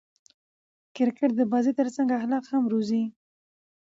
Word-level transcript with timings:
کرکټ 0.95 1.29
د 1.37 1.41
بازي 1.51 1.71
ترڅنګ 1.79 2.09
اخلاق 2.19 2.43
هم 2.51 2.63
روزي. 2.73 3.03